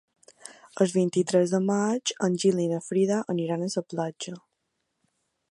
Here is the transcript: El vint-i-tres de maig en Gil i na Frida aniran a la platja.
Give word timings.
El 0.85 0.93
vint-i-tres 0.95 1.53
de 1.55 1.59
maig 1.67 2.15
en 2.29 2.39
Gil 2.45 2.63
i 2.65 2.67
na 2.73 2.81
Frida 2.87 3.21
aniran 3.35 3.67
a 3.67 3.71
la 3.77 3.85
platja. 3.95 4.35